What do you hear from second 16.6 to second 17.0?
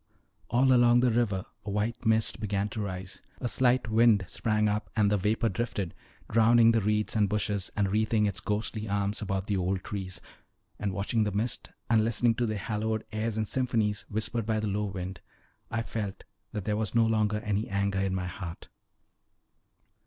there was